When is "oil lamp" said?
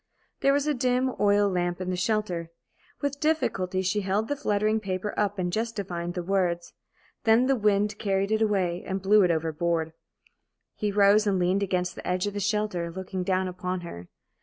1.19-1.79